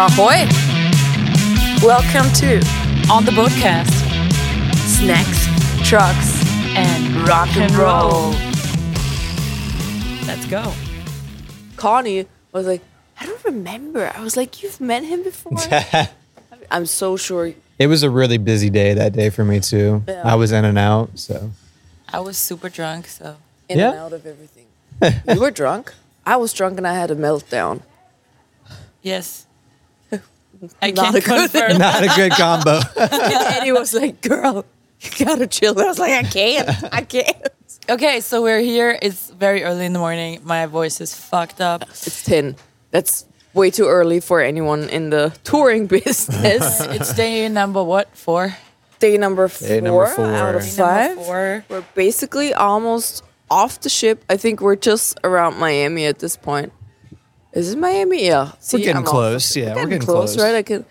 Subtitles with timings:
[0.00, 0.46] Ahoy!
[1.84, 2.58] Welcome to
[3.10, 3.90] On the Boatcast
[4.76, 6.40] Snacks, Trucks,
[6.76, 8.30] and Rock and Roll.
[10.24, 10.72] Let's go.
[11.76, 12.80] Connie was like,
[13.20, 14.12] I don't remember.
[14.14, 15.58] I was like, You've met him before?
[16.70, 17.52] I'm so sure.
[17.80, 20.04] It was a really busy day that day for me too.
[20.06, 20.22] Yeah.
[20.24, 21.50] I was in and out, so
[22.12, 23.36] I was super drunk, so
[23.68, 23.90] In Yeah.
[23.90, 24.66] and out of everything.
[25.28, 25.92] you were drunk?
[26.24, 27.82] I was drunk and I had a meltdown.
[29.02, 29.46] yes.
[30.82, 31.78] I Not can a good- confirm.
[31.78, 32.80] not a good combo.
[32.96, 34.64] and he was like, Girl,
[35.00, 35.72] you gotta chill.
[35.72, 36.68] And I was like, I can't.
[36.92, 37.48] I can't.
[37.88, 38.98] okay, so we're here.
[39.00, 40.40] It's very early in the morning.
[40.44, 41.82] My voice is fucked up.
[41.82, 42.56] It's 10.
[42.90, 46.80] That's way too early for anyone in the touring business.
[46.80, 48.16] it's day number what?
[48.16, 48.56] Four?
[48.98, 50.26] Day number four, Day number four.
[50.26, 51.14] out of Day five.
[51.24, 51.64] Four.
[51.68, 54.24] We're basically almost off the ship.
[54.28, 56.72] I think we're just around Miami at this point.
[57.58, 58.24] This is it Miami?
[58.24, 58.52] Yeah.
[58.60, 59.08] See, We're getting I'm off.
[59.10, 59.56] close.
[59.56, 60.38] Yeah, we're getting close.
[60.38, 60.54] right?
[60.54, 60.84] I can.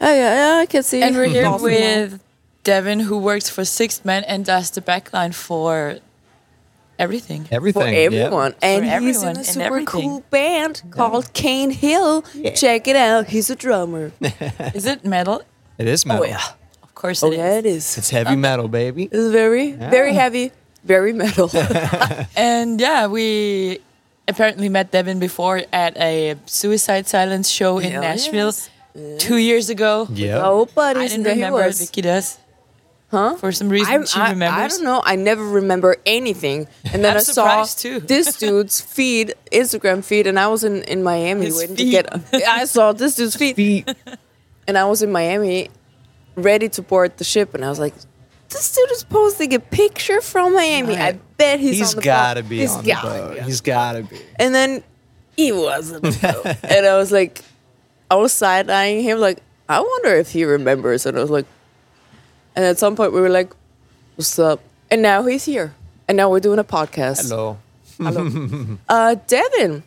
[0.00, 1.00] Oh yeah, yeah, I can see.
[1.00, 1.62] And we're here Awesome.
[1.70, 2.20] with
[2.64, 6.00] Devin, who works for Sixthman and does the backline for
[6.98, 7.46] everything.
[7.52, 7.82] Everything.
[7.82, 8.24] for yeah.
[8.24, 12.22] everyone, and For he's everyone in a super cool band called Cane Hill.
[12.56, 13.28] Check it out.
[13.28, 14.10] He's a drummer.
[14.74, 15.42] Is it metal?
[15.78, 16.24] It is metal.
[16.24, 16.42] oh yeah.
[16.82, 17.38] Of course Oh it is.
[17.38, 17.96] yeah, it is.
[17.96, 19.04] It's heavy um, metal, baby.
[19.04, 20.50] It's very, very heavy,
[20.82, 21.48] very metal.
[22.36, 23.78] And yeah, we
[24.28, 28.70] apparently met Devin before at a Suicide Silence show in Hell Nashville yes.
[29.18, 30.06] two years ago.
[30.12, 30.40] Yeah.
[30.44, 31.64] oh, I didn't remember.
[31.64, 31.80] was.
[31.80, 32.38] Vicky does.
[33.10, 33.36] Huh?
[33.36, 34.60] For some reason, I'm- she I, remembers.
[34.60, 35.02] I don't know.
[35.02, 36.68] I never remember anything.
[36.92, 38.00] And then I'm I saw too.
[38.14, 42.04] this dude's feed, Instagram feed, and I was in, in Miami His waiting feed.
[42.06, 42.48] to get.
[42.48, 43.88] I saw this dude's feed, Feet.
[44.66, 45.70] and I was in Miami,
[46.36, 47.94] ready to board the ship, and I was like,
[48.48, 50.96] "This dude is posting a picture from Miami.
[50.96, 52.48] I bet he's, He's on the gotta boat.
[52.48, 53.38] be He's on the gotta be on the boat.
[53.38, 53.44] be.
[53.44, 54.20] He's gotta be.
[54.36, 54.82] And then
[55.36, 56.04] he wasn't.
[56.64, 57.42] and I was like,
[58.10, 59.38] I was side eyeing him, like,
[59.68, 61.04] I wonder if he remembers.
[61.06, 61.46] And I was like,
[62.56, 63.52] and at some point we were like,
[64.16, 64.60] what's up?
[64.90, 65.74] And now he's here.
[66.08, 67.28] And now we're doing a podcast.
[67.28, 67.58] Hello.
[67.98, 68.78] Hello.
[68.88, 69.82] Uh, Devin,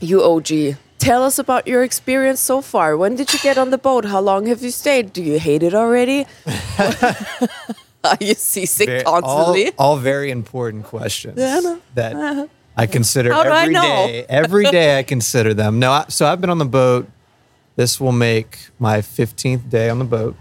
[0.00, 2.96] you OG, tell us about your experience so far.
[2.96, 4.06] When did you get on the boat?
[4.06, 5.12] How long have you stayed?
[5.12, 6.26] Do you hate it already?
[8.04, 9.72] Are you seasick Very- constantly?
[9.78, 11.72] all very important questions Yeah, I know.
[11.74, 11.80] Uh-huh.
[11.94, 13.82] that I consider How do I every know?
[14.06, 14.24] day.
[14.28, 15.78] Every day I consider them.
[15.78, 17.08] No, I, so I've been on the boat.
[17.76, 20.36] This will make my 15th day on the boat.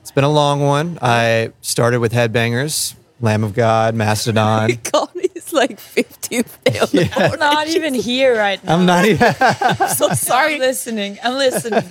[0.00, 0.98] It's been a long one.
[1.02, 4.76] I started with Headbangers, Lamb of God, Mastodon.
[4.84, 8.74] Connie's like 15th day on the I'm not even here right now.
[8.76, 9.34] I'm not even.
[9.40, 10.54] I'm so sorry.
[10.54, 11.18] I'm listening.
[11.22, 11.82] I'm listening.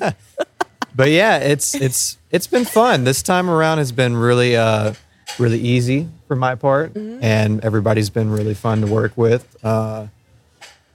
[0.96, 3.04] But yeah, it's it's it's been fun.
[3.04, 4.94] This time around has been really uh
[5.40, 7.24] really easy for my part, Mm-hmm.
[7.24, 9.56] and everybody's been really fun to work with.
[9.64, 10.08] Uh,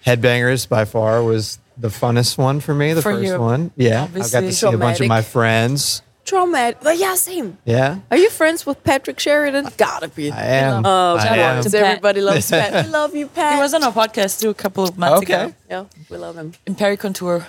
[0.07, 2.93] Headbangers by far was the funnest one for me.
[2.95, 4.09] The For first you, one, yeah.
[4.15, 6.03] I got to see a bunch of my friends.
[6.25, 6.79] Traumatic.
[6.83, 7.57] But yeah, same.
[7.65, 9.69] Yeah, Are you friends with Patrick Sheridan?
[9.79, 10.31] Gotta be.
[10.31, 10.85] I am.
[10.85, 11.75] Oh, I shout out am.
[11.85, 12.85] Everybody loves Pat.
[12.87, 13.55] We love you, Pat.
[13.55, 15.45] He was on our podcast too a couple of months Okay.
[15.45, 16.53] ago Yeah, we love him.
[16.67, 17.41] in Pericontour.
[17.41, 17.45] Uh.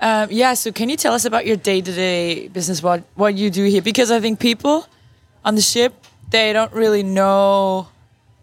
[0.00, 3.64] Um, yeah, so can you tell us about your day-to-day business, what what you do
[3.64, 3.82] here?
[3.82, 4.86] Because I think people
[5.44, 5.92] on the ship
[6.30, 7.88] they don't really know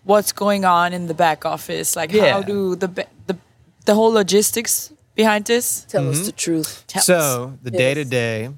[0.03, 1.95] what's going on in the back office.
[1.95, 2.87] Like how do the
[3.27, 3.37] the
[3.85, 5.85] the whole logistics behind this?
[5.89, 6.83] Tell us the truth.
[6.87, 7.05] Tell us.
[7.05, 8.49] So the day to day,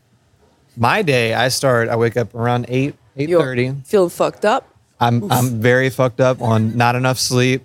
[0.78, 1.90] my day, I start.
[1.90, 3.64] I wake up around eight eight thirty.
[3.64, 4.70] You're feeling fucked up.
[5.00, 7.64] I'm I'm very fucked up on not enough sleep,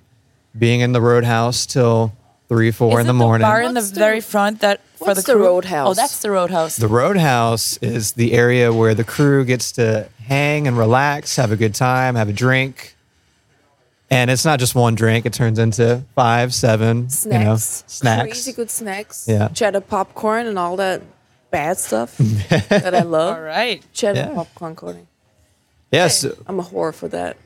[0.57, 2.13] being in the roadhouse till
[2.49, 3.47] three four Is in the it morning.
[3.47, 5.45] bar in the What's the- very front that for what's the the crew?
[5.47, 5.89] roadhouse?
[5.91, 6.77] Oh, that's the roadhouse.
[6.77, 11.57] the roadhouse is the area where the crew gets to hang and relax, have a
[11.57, 12.95] good time, have a drink.
[14.11, 17.39] And it's not just one drink; it turns into five, seven, Snacks.
[17.43, 18.23] you know, snacks.
[18.23, 19.27] Crazy good snacks.
[19.29, 19.49] Yeah.
[19.49, 21.03] Cheddar popcorn and all that
[21.51, 22.17] bad stuff
[22.49, 23.37] that I love.
[23.37, 23.85] All right.
[23.93, 24.35] Cheddar Yeah.
[24.35, 25.07] popcorn, Connie.
[25.93, 27.37] Yes, I'm a whore for that.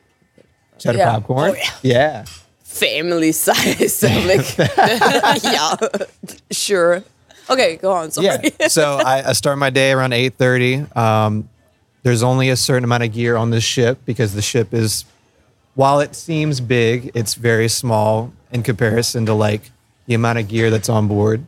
[0.78, 1.10] cheddar Yeah.
[1.14, 1.54] popcorn.
[1.56, 2.24] Oh, yeah.
[2.72, 4.02] Family size.
[4.02, 4.58] Like,
[5.44, 5.76] yeah,
[6.50, 7.02] sure.
[7.50, 8.11] Okay, go on.
[8.11, 8.52] Sorry.
[8.58, 8.69] Yeah.
[8.69, 10.85] so I, I start my day around eight thirty.
[10.96, 11.49] Um,
[12.02, 15.05] there's only a certain amount of gear on this ship because the ship is,
[15.75, 19.70] while it seems big, it's very small in comparison to like
[20.06, 21.44] the amount of gear that's on board.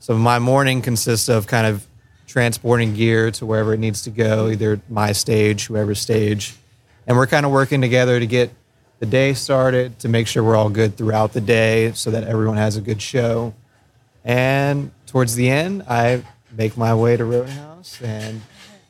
[0.00, 1.86] So my morning consists of kind of
[2.26, 6.54] transporting gear to wherever it needs to go, either my stage, whoever's stage,
[7.06, 8.50] and we're kind of working together to get
[9.00, 12.56] the day started to make sure we're all good throughout the day so that everyone
[12.56, 13.54] has a good show.
[14.24, 16.22] And towards the end, I
[16.56, 18.40] make my way to Roadhouse and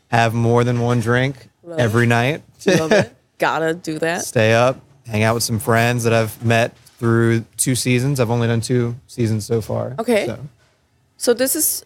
[0.08, 2.42] have more than one drink Love every night.
[2.66, 3.14] Love it.
[3.38, 4.24] Gotta do that.
[4.24, 8.20] Stay up, hang out with some friends that I've met through two seasons.
[8.20, 9.96] I've only done two seasons so far.
[9.98, 10.26] Okay.
[10.26, 10.38] So,
[11.16, 11.84] So this is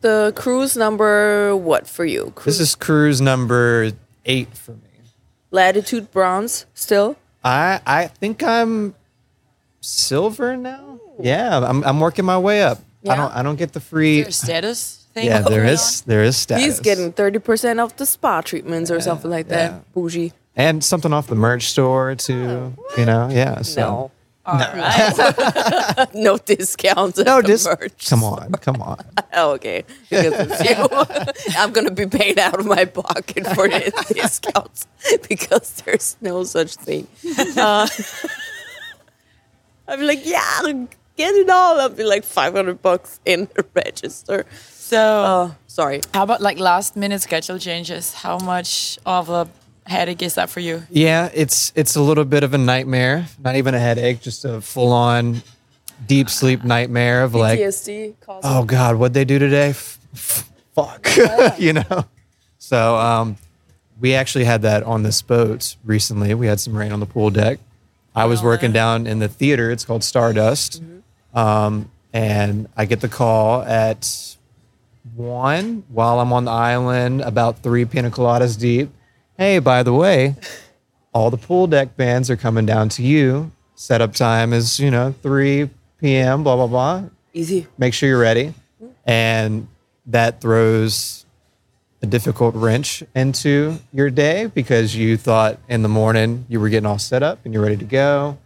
[0.00, 2.32] the cruise number what for you?
[2.34, 3.92] Cruise This is cruise number
[4.24, 4.78] eight for me.
[5.52, 7.16] latitude bronze still.
[7.44, 8.94] I I think I'm
[9.80, 10.98] silver now.
[11.18, 12.78] Yeah, I'm I'm working my way up.
[13.02, 13.12] Yeah.
[13.12, 14.18] I don't I don't get the free.
[14.18, 15.26] Your status thing.
[15.26, 16.64] Yeah, there going is there is status.
[16.64, 19.70] He's getting thirty percent off the spa treatments or something like that.
[19.72, 19.80] yeah.
[19.94, 20.32] Bougie.
[20.56, 22.74] and something off the merch store too.
[22.78, 23.62] Oh, you know, yeah.
[23.62, 23.80] So.
[23.80, 24.10] No.
[24.50, 24.62] On.
[24.62, 26.08] All right.
[26.14, 27.18] No discounts.
[27.18, 28.08] No, discounts.
[28.08, 28.98] come on, come on.
[29.34, 29.84] Oh, okay.
[30.08, 30.64] Because it's
[31.48, 31.54] you.
[31.58, 34.86] I'm gonna be paid out of my pocket for the discounts
[35.28, 37.06] because there's no such thing.
[37.56, 37.86] Uh,
[39.88, 40.60] I'm like, yeah,
[41.16, 41.80] get it all.
[41.80, 44.46] I'll be like 500 bucks in the register.
[44.68, 46.00] So, Oh, sorry.
[46.14, 48.14] how about like last minute schedule changes?
[48.14, 49.48] How much of a
[49.90, 50.82] headache is that for you?
[50.90, 53.26] Yeah, it's it's a little bit of a nightmare.
[53.42, 55.42] Not even a headache, just a full on
[56.06, 58.14] deep sleep nightmare of like, PTSD.
[58.28, 59.70] Oh God, what'd they do today?
[59.70, 61.08] F- f- fuck,
[61.58, 62.04] you know.
[62.58, 63.36] So um,
[64.00, 66.32] we actually had that on this boat recently.
[66.34, 67.58] We had some rain on the pool deck.
[68.14, 69.70] I was working down in the theater.
[69.70, 70.82] It's called Stardust,
[71.32, 74.36] um, and I get the call at
[75.14, 78.90] one while I'm on the island, about three pina coladas deep.
[79.40, 80.36] Hey, by the way,
[81.14, 83.50] all the pool deck bands are coming down to you.
[83.74, 87.04] Setup time is, you know, 3 p.m., blah, blah, blah.
[87.32, 87.66] Easy.
[87.78, 88.52] Make sure you're ready.
[89.06, 89.66] And
[90.04, 91.24] that throws
[92.02, 96.84] a difficult wrench into your day because you thought in the morning you were getting
[96.84, 98.36] all set up and you're ready to go.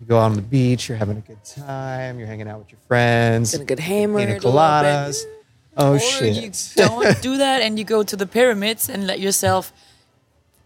[0.00, 2.78] You go on the beach, you're having a good time, you're hanging out with your
[2.86, 4.20] friends, Gonna get hammered.
[4.20, 4.56] pina a little bit.
[4.56, 5.24] coladas.
[5.76, 6.36] Oh, or shit.
[6.36, 9.72] you don't do that and you go to the pyramids and let yourself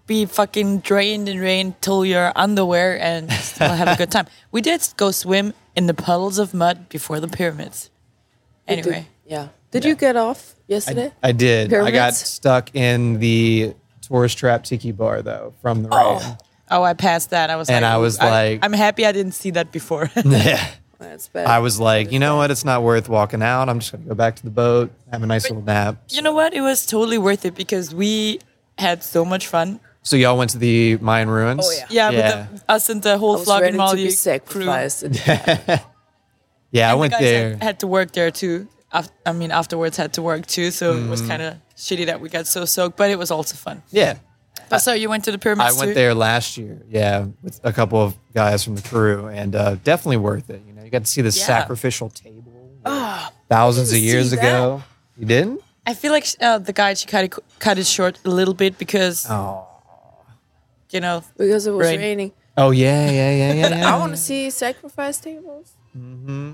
[0.06, 4.26] be fucking drained and rained till your underwear and still have a good time.
[4.50, 7.90] We did go swim in the puddles of mud before the pyramids.
[8.66, 9.48] Did- Anyway, yeah.
[9.70, 11.12] Did you get off yesterday?
[11.22, 11.72] I did.
[11.72, 16.18] I got stuck in the tourist trap tiki bar though from the oh.
[16.18, 16.36] rain.
[16.70, 17.48] oh, I passed that.
[17.48, 20.10] I was And like, I was "Ooh, like- I'm happy I didn't see that before.
[20.24, 20.64] Yeah.
[20.98, 21.48] That's bad.
[21.48, 22.52] I was like, you know what?
[22.52, 23.68] It's not worth walking out.
[23.68, 25.96] I'm just gonna go back to the boat, have a nice little nap.
[26.10, 26.54] you know what?
[26.54, 28.38] It was totally worth it because we
[28.78, 29.80] had so much fun.
[30.02, 31.64] So y'all went to the Mayan ruins.
[31.64, 31.86] Oh, yeah.
[31.90, 34.10] Yeah, yeah, With the, us and the whole I was Flog and to Molly crew.
[34.10, 35.04] sacrificed.
[35.26, 36.88] yeah.
[36.88, 37.50] I And the went guys there.
[37.52, 38.68] Had, had to work there too.
[38.92, 41.08] Af- I mean, afterwards had to work too, so it Mm.
[41.10, 43.82] was kind of shitty that we got so soaked, but it was also fun.
[43.90, 44.14] yeah,
[44.68, 45.62] But so you went to the pyramids.
[45.64, 45.94] I pyramids went too?
[45.94, 46.82] there last year.
[46.88, 50.62] Yeah, with a couple of guys from the crew, and uh, definitely worth it.
[50.66, 51.46] You know, you got to see the Yeah.
[51.46, 52.52] sacrificial table
[53.48, 54.82] thousands of years ago.
[55.16, 55.60] You didn't?
[55.86, 58.78] I feel like uh, the guide she cut it, cut it short a little bit
[58.78, 59.66] because Oh.
[60.92, 61.98] You know because it was Rain.
[62.00, 62.32] raining.
[62.56, 63.68] Oh yeah, yeah, yeah, yeah.
[63.80, 63.94] yeah.
[63.94, 65.72] I want to see sacrifice tables.
[65.96, 66.52] Mm-hmm.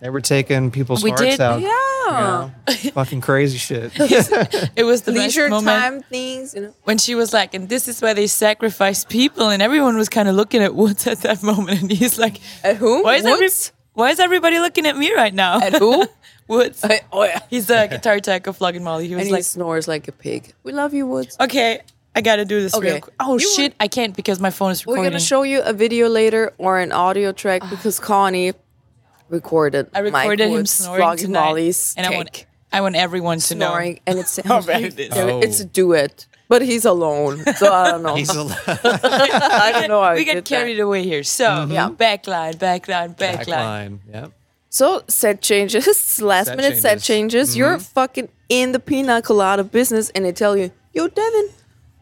[0.00, 1.60] They were taking people's We hearts did, out.
[1.60, 1.70] Yeah.
[2.06, 2.90] you know?
[2.92, 3.90] fucking crazy shit.
[3.96, 6.74] it was the Leisure best moment time things, you know.
[6.84, 10.28] when she was like, and this is where they sacrifice people, and everyone was kind
[10.28, 13.02] of looking at Woods at that moment, and he's like, At whom?
[13.02, 13.72] why is every, Woods?
[13.94, 15.60] why is everybody looking at me right now?
[15.60, 16.06] At who?
[16.46, 16.84] Woods.
[16.84, 17.40] I- oh yeah.
[17.50, 19.08] He's the guitar tech of Flogging Molly.
[19.08, 20.54] He was And he like, snores like a pig.
[20.62, 21.36] We love you, Woods.
[21.40, 21.80] okay,
[22.16, 22.92] I gotta do this Okay.
[22.92, 23.14] real quick.
[23.20, 25.04] Oh You shit, I can't because my phone is recording.
[25.04, 27.70] We're gonna show you a video later or an audio track ah.
[27.70, 28.54] because Connie
[29.28, 29.90] recorded.
[29.94, 32.46] I recorded Mike him snoring flogging tonight, Molly's and I want.
[32.72, 33.68] I want everyone to know.
[33.68, 35.12] snoring, and it's How bad it is.
[35.14, 35.40] Oh.
[35.40, 38.14] It's a duet, but he's alone, so I don't know.
[38.16, 40.02] He's a I don't know.
[40.02, 40.82] How we he get carried that.
[40.82, 41.22] away here.
[41.22, 41.72] So mm-hmm.
[41.72, 41.90] Yeah.
[41.90, 43.46] backline, backline, backline.
[43.46, 43.98] backline.
[44.12, 44.32] Yep.
[44.70, 47.06] So set changes, last Set minute set changes.
[47.06, 47.56] changes.
[47.56, 47.94] You're mm-hmm.
[47.94, 51.48] fucking in the pina colada business, and they tell you, "Yo, Devin,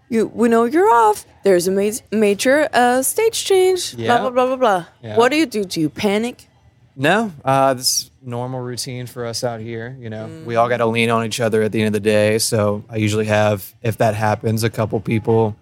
[0.09, 1.25] you we know you're off.
[1.45, 3.95] There's a ma- major uh, stage change.
[3.95, 4.19] Yeah.
[4.19, 4.85] Blah blah blah blah blah.
[5.03, 5.17] Yeah.
[5.17, 5.65] What do you do?
[5.65, 6.49] Do you panic?
[6.97, 9.97] No, uh, this is normal routine for us out here.
[9.99, 12.01] You know, we all got to lean on each other at the end of the
[12.09, 12.39] day.
[12.39, 15.57] So I usually have, if that happens, a couple people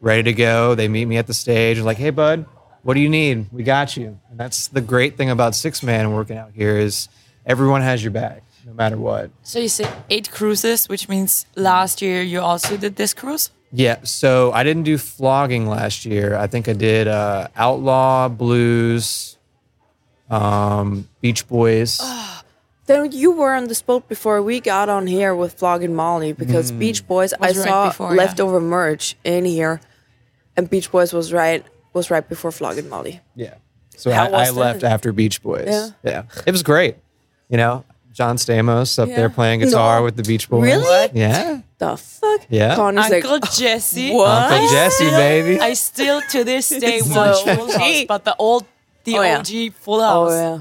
[0.00, 0.76] ready to go.
[0.76, 2.46] They meet me at the stage, like, "Hey, bud,
[2.84, 3.46] what do you need?
[3.50, 7.08] We got you." And that's the great thing about Sixthman working out here is
[7.44, 9.30] everyone has your back, no matter what.
[9.42, 13.50] So you said eight cruises, which means last year you also did this cruise.
[13.72, 16.36] Yeah, so I didn't do flogging last year.
[16.36, 19.36] I think I did uh, Outlaw, Blues,
[20.30, 22.00] um, Beach Boys.
[22.86, 26.70] Then you were on this boat before we got on here with Flogging Molly because
[26.70, 26.78] Mm.
[26.78, 27.32] Beach Boys.
[27.34, 28.18] I Was right saw before, yeah.
[28.18, 29.80] leftover merch in here,
[30.56, 33.20] and Beach Boys was right was right before Flogging Molly.
[33.34, 33.54] Yeah.
[33.96, 35.66] So How I, was I left after Beach Boys.
[35.66, 35.88] Yeah.
[36.04, 36.22] Yeah.
[36.46, 36.96] It was great.
[37.48, 37.84] You know,
[38.16, 39.16] John Stamos up Yeah.
[39.16, 40.04] there playing guitar No.
[40.04, 40.62] with the Beach Boys.
[40.62, 41.10] Really?
[41.12, 41.60] Yeah.
[41.76, 42.40] The fuck?
[42.48, 42.74] Yeah.
[42.74, 44.10] Connie's like, Uncle Jesse.
[44.14, 44.50] what?
[44.52, 45.60] Uncle Jesse, baby.
[45.60, 48.64] I still to this day So watch Full House, but the old,
[49.04, 49.42] the Oh, yeah.
[49.82, 50.32] Full House.
[50.32, 50.58] oh yeah,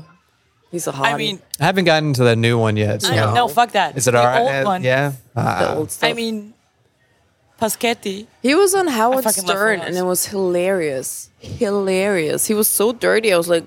[0.69, 1.05] He's a hottie.
[1.05, 3.01] I mean, I haven't gotten to the new one yet.
[3.01, 3.13] So.
[3.13, 3.49] I don't.
[3.51, 3.95] Fuck that.
[3.95, 4.41] Is it the all right?
[4.41, 4.83] Old Uh, one.
[4.83, 5.09] Yeah.
[5.33, 5.75] the Ah.
[5.75, 6.09] old stuff.
[6.09, 6.53] I mean,
[7.61, 8.27] Paschetti.
[8.43, 11.29] he was on Howard Stern, and it was hilarious.
[11.39, 12.47] Hilarious.
[12.47, 13.31] He was so dirty.
[13.31, 13.63] I was like,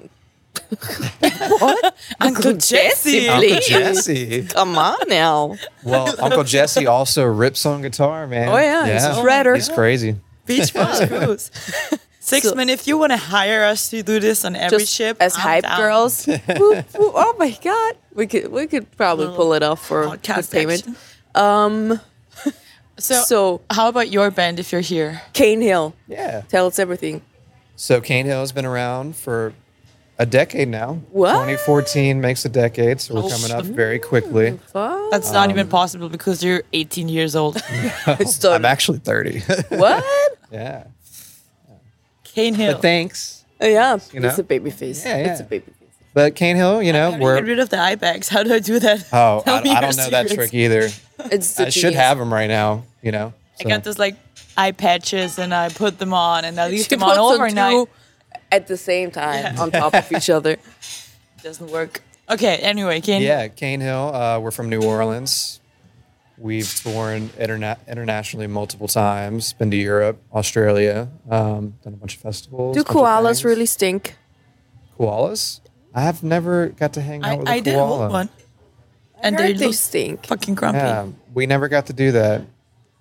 [0.70, 1.96] what?
[2.20, 3.28] Uncle Jesse.
[3.28, 3.60] Uncle.
[3.60, 4.44] Jesse.
[4.46, 5.56] Come on now.
[5.82, 8.48] Well, Uncle Jesse also rips on guitar, man.
[8.48, 9.54] Oh, yeah, he's a shredder.
[9.54, 10.16] He's crazy.
[10.46, 11.50] Beach Bus Cruise.
[12.20, 14.92] Six So- men, if you want to hire us to do this on every Just
[14.94, 15.78] ship, as I'm hype down.
[15.80, 16.26] girls.
[16.26, 17.12] Whoop, whoop.
[17.14, 20.84] oh my god, we could we could probably pull it off for good Podcast payment.
[21.34, 22.00] Um,
[23.00, 25.22] So, so how about your band if you're here?
[25.32, 26.40] Cane Hill, Yeah.
[26.48, 27.22] tell us everything.
[27.76, 29.52] So Cane Hill has been around for
[30.18, 30.94] a decade now.
[31.10, 31.32] What?
[31.32, 34.58] 2014 makes a decade, so we're Oh, coming up very quickly.
[34.72, 35.10] Fuck.
[35.10, 37.62] That's not even um, possible because you're 18 years old.
[38.06, 38.52] It's done.
[38.56, 39.40] I'm actually 30.
[39.68, 40.04] what?
[40.50, 40.84] yeah.
[42.25, 42.75] Cane Hill.
[42.75, 43.44] But thanks.
[43.60, 44.28] Oh, yeah, You know?
[44.28, 45.04] it's a baby face.
[45.04, 45.75] Yeah, It's a baby face.
[46.14, 47.42] But Cane Hill, you know, How do you get we're.
[47.44, 48.28] rid of the eye bags?
[48.28, 49.06] How do I do that?
[49.12, 50.88] Oh, Tell I, I don't know that trick either.
[51.30, 51.94] It's the I should cheese.
[51.96, 53.32] have them right now, you know.
[53.60, 54.16] I got this like
[54.56, 57.40] eye patches and I put them on and I leave She them on puts them
[57.42, 57.72] overnight.
[57.72, 57.88] two
[58.50, 59.61] at the same time Yeah.
[59.62, 60.57] on top of each other.
[61.43, 62.00] Doesn't work.
[62.31, 64.14] Okay, anyway, Cane Yeah, Cane Hill.
[64.14, 65.61] Uh, we're from New Orleans.
[66.37, 69.55] We've toured interna- internationally multiple times.
[69.55, 71.09] Been to Europe, Australia.
[71.28, 72.76] Um, done a bunch of festivals.
[72.76, 74.14] Do bunch of koalas really stink?
[74.99, 75.61] koalas?
[75.95, 77.97] I have never got to hang out I, with a I did koala.
[77.99, 78.28] hold one.
[79.21, 80.26] And I they they look stink.
[80.26, 80.78] fucking grumpy.
[80.78, 82.43] Yeah, we never got to do that.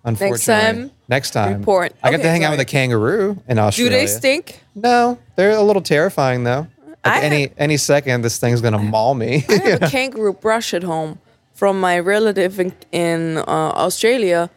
[0.08, 1.94] Unfortunately, time, Next time, report.
[2.04, 2.58] I got Okay, to hang out sorry.
[2.58, 3.92] with a kangaroo in Australia.
[3.92, 4.08] Do Australia.
[4.08, 4.60] they stink?
[4.76, 6.68] No, they're a little terrifying though.
[7.06, 9.46] Like I any any second, this thing's gonna maul me.
[9.50, 11.20] I have a kangaroo brush at home
[11.54, 13.42] from my relative in, in uh,
[13.86, 14.50] Australia,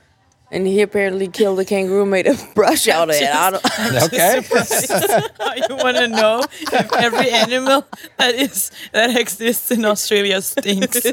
[0.50, 3.28] and he apparently killed a kangaroo, made a brush out of it.
[3.28, 3.64] I don't,
[4.04, 4.42] okay.
[5.38, 7.86] How you want to know if every animal
[8.18, 11.06] that is that exists in Australia stinks?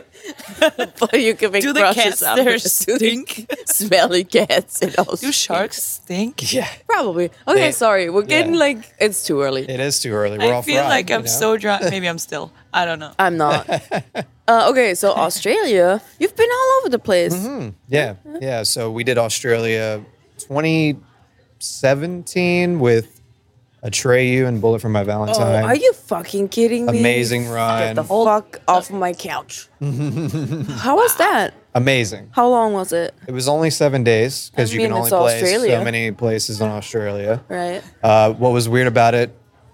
[0.99, 2.61] but you can make Do the brushes cats out of there it.
[2.61, 3.45] stink?
[3.65, 5.17] Smelly cats in Australia.
[5.17, 6.53] Do sharks stink?
[6.53, 7.25] yeah, Probably.
[7.47, 8.09] Okay, They- sorry.
[8.09, 8.59] We're getting yeah.
[8.59, 9.63] like it's too early.
[9.69, 10.37] it is too early.
[10.37, 11.27] We're I all feel fried, like I'm know?
[11.27, 11.83] so drunk.
[11.83, 12.51] Maybe I'm still.
[12.73, 13.13] I don't know.
[13.19, 13.67] I'm not.
[14.47, 17.35] Uh, okay, so Australia, you've been all over the place.
[17.35, 17.69] Mm-hmm.
[17.87, 18.63] Yeah, yeah.
[18.63, 20.03] So we did Australia
[20.39, 23.13] 2017 with
[23.83, 25.63] Atreyu and Bullet for My Oh, Valentine.
[25.65, 26.99] are you fucking kidding me?
[26.99, 27.79] Amazing run.
[27.79, 29.69] Get the fuck off of my couch.
[29.81, 31.53] How was that?
[31.75, 32.29] Amazing.
[32.31, 33.13] How long was it?
[33.27, 35.77] It was only seven days because I you mean, can only it's play Australia.
[35.77, 37.43] so many places in Australia.
[37.47, 37.83] Right.
[38.01, 39.29] Uh, what was weird about it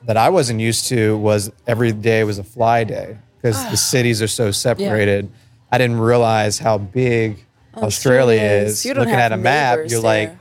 [0.06, 4.22] that I wasn't used to was every day was a fly day because the cities
[4.22, 5.30] are so separated.
[5.72, 7.44] I didn't realize how big
[7.76, 8.86] Australia Australia is.
[8.86, 10.36] You don't Looking have at a map, you're like,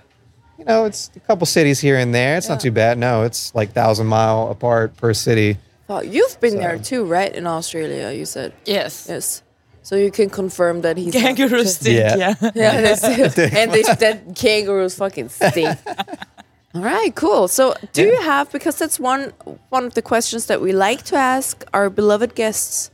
[0.59, 2.37] you know, it's a couple cities here and there.
[2.37, 2.99] It's not too bad.
[2.99, 5.57] No, it's like thousand mile apart per city.
[5.89, 7.35] Oh, you've been there too, right?
[7.35, 9.07] In Australia, you said Yes.
[9.09, 9.43] yes.
[9.83, 11.97] So you can confirm that he's not- Kangaroos stink.
[11.99, 12.17] Yeah.
[12.17, 12.51] Yeah.
[12.55, 13.39] Yeah, that's it.
[13.57, 15.77] and they, that kangaroos fucking stink.
[16.75, 17.49] All right, cool.
[17.49, 18.13] So, do Yeah.
[18.13, 19.33] you have because that's one
[19.71, 22.91] one of the questions that we like to ask our beloved guests.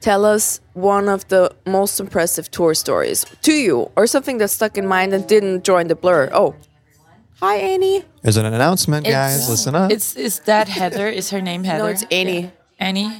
[0.00, 4.78] Tell us one of the most impressive tour stories to you, or something that stuck
[4.78, 6.30] in mind and didn't join the blur.
[6.32, 6.54] Oh,
[7.40, 8.04] hi Annie.
[8.22, 9.48] There's an announcement, guys.
[9.50, 9.90] Listen up.
[9.90, 11.08] It's is that Heather?
[11.08, 11.82] Is her name Heather?
[11.84, 13.10] No, it's Annie, Annie.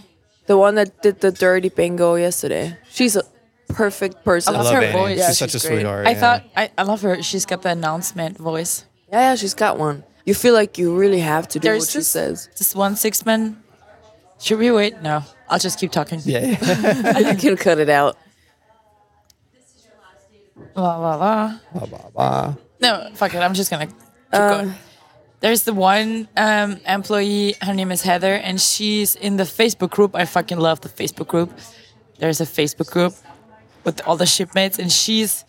[0.47, 2.77] the one that did the dirty bingo yesterday.
[2.91, 3.25] She's a
[3.69, 4.55] perfect person.
[4.55, 4.93] I I love love her Annie.
[4.99, 5.11] voice.
[5.19, 5.77] She's Yeah, such she's a great.
[5.79, 6.07] sweetheart.
[6.07, 6.21] I yeah.
[6.21, 7.23] thought I, I love her.
[7.25, 8.85] She's got the announcement voice.
[9.11, 10.05] Yeah, yeah, she's got one.
[10.25, 12.49] You feel like you really have to do There's what she this, says.
[12.57, 13.57] this one Sixthman.
[14.39, 15.01] Should we wait?
[15.03, 16.21] No, I'll just keep talking.
[16.25, 17.19] Yeah, yeah.
[17.31, 18.17] you can cut it out.
[20.75, 21.59] La la la.
[21.73, 22.55] blah, blah, blah.
[22.81, 23.39] No, fuck it.
[23.39, 23.97] I'm just gonna keep
[24.33, 24.75] going.
[25.41, 27.55] There's the one um, employee.
[27.63, 30.17] Her name is Heather, and she's in the Facebook group.
[30.17, 31.57] I fucking love the Facebook group.
[32.19, 33.15] There's a Facebook group
[33.85, 35.45] with all the shipmates, and she's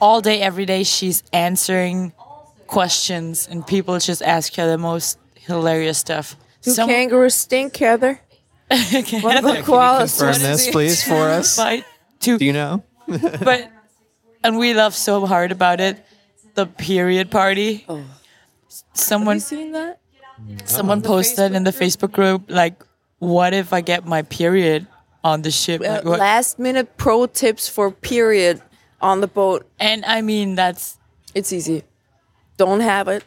[0.00, 0.84] all day, every day.
[0.84, 2.12] She's answering
[2.66, 6.36] questions, and people just ask her the most hilarious stuff.
[6.62, 8.20] Do Some- kangaroos stink, Heather?
[8.94, 10.18] Okay, What Heather, about koalas?
[10.18, 11.56] Confirm this, please, for us.
[11.56, 11.84] fight
[12.20, 12.82] to Do you know?
[13.08, 13.70] but
[14.42, 16.04] and we laugh so hard about it.
[16.54, 17.84] The period party.
[17.88, 18.04] Have
[18.94, 20.00] Someone you seen that?
[20.64, 22.82] someone posted in the Facebook group like,
[23.18, 24.86] "What if I get my period
[25.22, 28.62] on the ship?" Uh, Like, last minute pro tips for period
[29.00, 29.66] on the boat.
[29.78, 30.98] and I mean that's
[31.34, 31.82] It's easy.
[32.56, 33.24] Don't have it.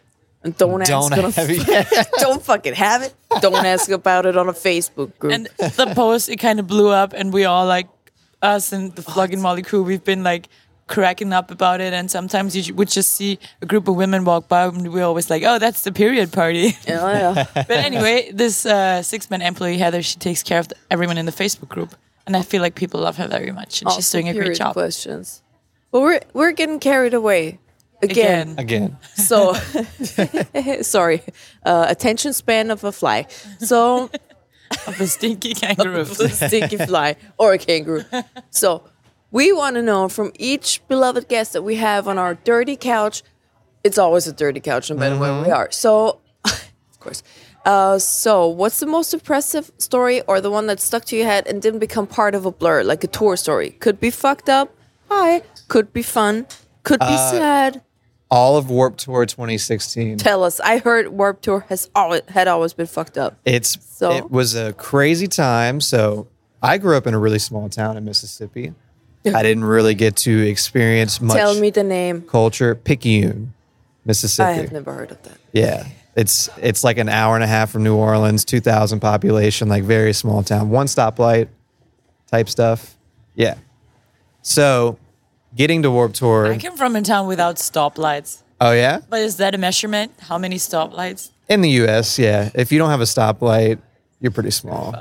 [0.47, 0.89] And don't ask.
[0.89, 2.07] Don't on a- have it.
[2.19, 3.13] don't fucking have it.
[3.41, 5.33] Don't ask about it on a Facebook group.
[5.33, 7.87] and the post it kind of blew up, and we all like
[8.41, 9.83] us and the Flogging Molly crew.
[9.83, 10.47] We've been like
[10.87, 11.93] cracking up about it.
[11.93, 15.29] And sometimes you would just see a group of women walk by, and we're always
[15.29, 17.45] like, "Oh, that's the period party." Yeah, yeah.
[17.53, 21.67] but anyway, this uh, Sixthman employee Heather, she takes care of everyone in the Facebook
[21.67, 24.43] group, and I feel like people love her very much, and she's doing a great
[24.43, 24.73] period job.
[24.73, 25.41] Questions.
[25.91, 27.59] But we're we're getting carried away
[28.01, 28.55] again.
[28.57, 28.57] Again.
[28.57, 28.97] Again.
[29.15, 29.53] So
[30.81, 31.21] sorry,
[31.65, 33.27] uh, attention span of a fly.
[33.59, 34.09] So
[34.87, 36.05] of a stinky kangaroo.
[36.05, 38.03] stinky fly or a kangaroo.
[38.49, 38.83] So
[39.31, 43.23] we want to know from each beloved guest that we have on our dirty couch.
[43.83, 45.71] It's always a dirty couch, no matter where we are.
[45.71, 47.23] So, of course.
[47.65, 51.45] Uh, so, what's the most impressive story or the one that stuck to your head
[51.47, 53.71] and didn't become part of a blur, like a tour story?
[53.71, 54.73] Could be fucked up,
[55.09, 55.41] hi.
[55.67, 56.47] Could be fun,
[56.83, 57.81] could be sad.
[58.29, 60.17] All of Warp Tour 2016.
[60.17, 60.59] Tell us.
[60.59, 63.37] I heard Warp Tour has always had always been fucked up.
[63.45, 65.79] It's So- it was a crazy time.
[65.79, 66.27] So
[66.61, 68.73] I grew up in a really small town in Mississippi.
[69.25, 72.21] I didn't really get to experience much Tell me the name.
[72.21, 72.75] culture.
[72.75, 73.53] Picayune,
[74.05, 74.47] Mississippi.
[74.49, 75.37] I have never heard of that.
[75.51, 75.85] Yeah.
[76.15, 80.13] It's it's like an hour and a half from New Orleans, 2,000 population, like very
[80.13, 81.47] small town, one stoplight
[82.31, 82.95] type stuff.
[83.35, 83.55] Yeah.
[84.41, 84.97] So
[85.55, 86.47] getting to Warp Tour.
[86.51, 88.41] I came from a town without stoplights.
[88.61, 88.99] oh, yeah?
[89.09, 90.11] But is that a measurement?
[90.21, 91.31] How many stoplights?
[91.49, 92.49] In the US, yeah.
[92.53, 93.79] If you don't have a stoplight,
[94.19, 94.93] you're pretty small.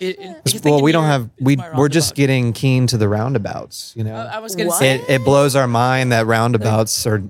[0.00, 2.98] If you- if you think Well, we don't have we we're just getting keen to
[2.98, 4.16] the roundabouts, you know.
[4.16, 4.78] Oh, I was gonna What?
[4.80, 7.22] say it, it blows our mind that roundabouts are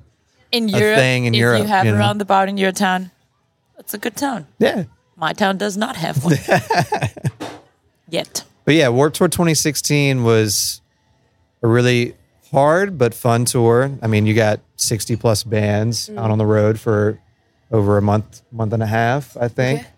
[0.50, 3.10] in a Europe, thing in if Europe, you have you a roundabout in your town,
[3.78, 4.46] It's a good town.
[4.58, 4.84] yeah.
[5.16, 6.38] My town does not have one
[8.08, 8.44] yet.
[8.64, 10.80] But yeah, Warp Tour 2016 was
[11.62, 12.14] a really
[12.52, 13.90] hard but fun tour.
[14.02, 17.18] I mean, you got 60 plus bands out on the road for
[17.70, 19.80] over a month, month and a half, I think.
[19.80, 19.88] Okay.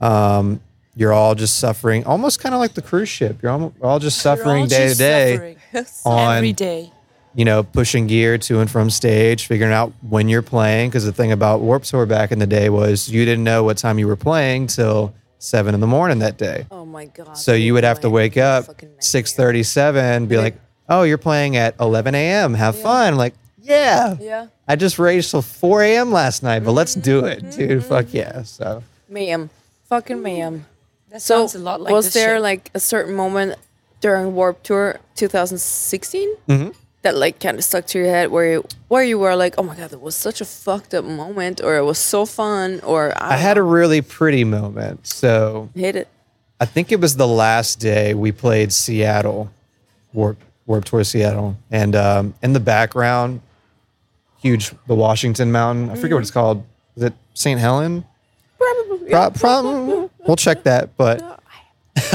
[0.00, 0.60] Um,
[0.96, 3.42] you're all just suffering, almost kind of like the cruise ship.
[3.42, 6.92] You're all, all just suffering all day to day suffering on every day.
[7.34, 10.90] you know, pushing gear to and from stage, figuring out when you're playing.
[10.90, 13.76] Because the thing about Warp Tour back in the day was you didn't know what
[13.78, 16.66] time you were playing till seven in the morning that day.
[16.70, 17.36] Oh my god.
[17.36, 18.66] So you would have to wake up
[19.00, 20.56] six thirty-seven, be like,
[20.88, 22.54] "Oh, you're playing at eleven a.m.
[22.54, 24.46] Have fun!" like, yeah, Yeah.
[24.68, 26.12] I just raged till four a.m.
[26.12, 27.56] last night, but let's do it, Mm-hmm.
[27.58, 27.84] dude.
[27.84, 28.42] Fuck yeah!
[28.42, 29.50] So Ma'am.
[29.88, 30.66] Fucking ma'am.
[31.10, 32.42] That So sounds a lot like was the there ship.
[32.42, 33.54] like a certain moment
[34.00, 36.70] during Warp Tour 2016 Mm-hmm.
[37.02, 39.62] that like kind of stuck to your head where you, where you were like, oh
[39.62, 43.12] my god, that was such a fucked up moment, or it was so fun, or
[43.22, 45.06] I, I had a really pretty moment.
[45.06, 46.08] So hit it.
[46.60, 49.50] I think it was the last day we played Seattle,
[50.12, 53.40] Warp Warp Tour Seattle, and um, in the background,
[54.38, 55.90] huge the Washington Mountain.
[55.90, 56.64] I forget what it's called.
[56.96, 57.60] Is it St.
[57.60, 58.04] Helen?
[58.58, 59.10] Probably.
[59.10, 61.20] Pro- pro- we'll check that, but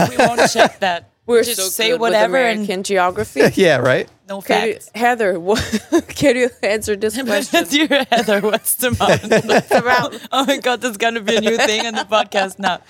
[0.09, 1.09] we won't check that.
[1.29, 3.41] We're just so say whatever with and geography.
[3.53, 4.09] yeah, right.
[4.27, 4.79] no Can you.
[4.95, 5.61] Heather, what,
[6.07, 7.65] can you answer this question?
[7.65, 9.51] Dear Heather, what's the mountain?
[9.83, 10.27] Around?
[10.31, 12.81] Oh my god, that's gonna be a new thing on the podcast now.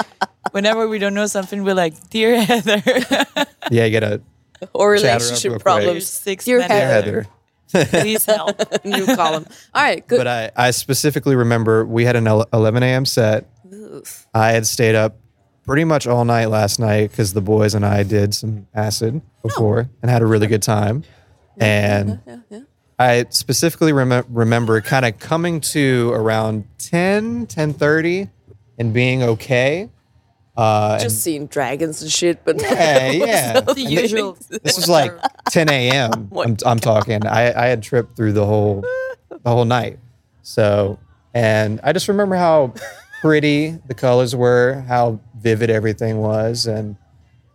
[0.51, 2.81] Whenever we don't know something, we're like, Dear Heather,
[3.69, 4.21] Yeah, you gotta
[4.73, 6.07] or Chatter relationship problems?
[6.07, 6.73] Six Dear minutes.
[6.73, 7.27] Heather.
[7.73, 8.01] Heather.
[8.01, 8.57] please help.
[8.85, 9.45] New column.
[9.73, 10.17] All right, good.
[10.17, 13.05] But I, I specifically remember we had an 11 a.m.
[13.05, 13.47] set.
[14.33, 15.17] I had stayed up
[15.65, 19.89] pretty much all night last night because the boys and I did some acid before
[20.01, 21.03] and had a really good time.
[21.57, 22.19] And
[22.97, 28.29] I specifically rem- remember kind of coming to around 10, 10.30
[28.79, 29.89] and being okay.
[30.59, 33.59] Uh, and- Just seeing dragons and shit, but yeah, yeah.
[33.61, 34.37] The usual.
[34.49, 35.13] This was like
[35.49, 36.29] 10 a.m.
[36.37, 37.25] I'm, I'm talking.
[37.25, 38.81] I, I had tripped through the whole
[39.29, 39.99] the whole night.
[40.41, 40.99] So,
[41.33, 42.73] and I just remember how
[43.21, 46.97] pretty the colors were, how vivid everything was, and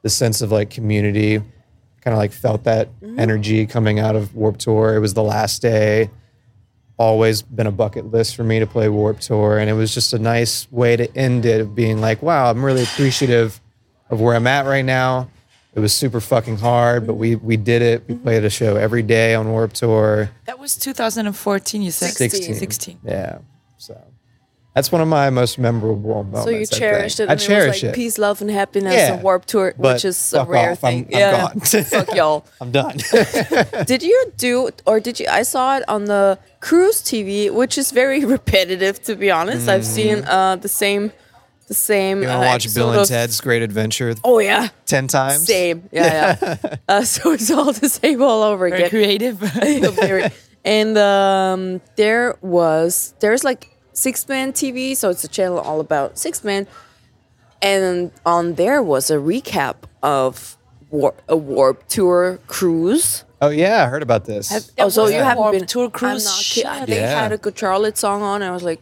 [0.02, 1.38] the sense of like community.
[1.38, 4.94] Kind of like felt that energy coming out of Warp Tour.
[4.94, 6.10] It was the last day.
[6.96, 10.12] Always been a bucket list for me to play Warp Tour, and it was just
[10.12, 13.60] a nice way to end it of being like, wow, I'm really appreciative
[14.10, 15.28] of where I'm at right now.
[15.74, 18.04] It was super fucking hard, but we we did it.
[18.06, 18.22] We mm-hmm.
[18.22, 20.30] played a show every day on Warp Tour.
[20.44, 22.12] That was 2014, you said?
[22.12, 22.54] 16.
[22.54, 23.00] 16.
[23.02, 23.38] Yeah.
[23.76, 24.00] So
[24.74, 26.44] that's one of my most memorable moments.
[26.44, 27.28] so you I cherished it.
[27.28, 27.68] I And cherish it.
[27.68, 27.94] Was like it.
[27.94, 28.94] Peace, love, and happiness.
[28.94, 29.14] Yeah.
[29.14, 30.82] And Warp Tour, But which is a rare off.
[30.84, 31.14] I'm- thing.
[31.14, 31.30] I'm yeah.
[31.54, 31.60] gone.
[31.84, 32.44] fuck y'all.
[32.60, 32.96] I'm done.
[33.86, 35.26] Did you do, or did you?
[35.30, 39.68] I saw it on the cruise TV, which is very repetitive, to be honest.
[39.68, 41.12] I've seen uh, the same,
[41.68, 42.18] the same.
[42.18, 42.22] Mm.
[42.22, 45.46] you uh, want to watch Bill and of- Ted's Great Adventure Oh yeah, ten times?
[45.46, 45.88] same.
[45.92, 46.76] Yeah, yeah.
[46.88, 48.90] uh, so it's all the same all over Very again.
[48.90, 49.36] creative.
[49.38, 50.30] Very-
[50.64, 56.66] and um, there was there's like Sixthman TV, so it's a channel all about Sixthman.
[57.62, 60.56] And on there was a recap of
[60.90, 63.24] war- a warp tour cruise.
[63.40, 64.72] Oh yeah, I heard about this.
[64.78, 66.24] oh, so you haven't been Tour I'm cruise?
[66.24, 66.72] not kidding.
[66.80, 66.86] Shit.
[66.88, 67.22] They Yeah.
[67.22, 68.80] had a Good Charlotte song on, and I was like,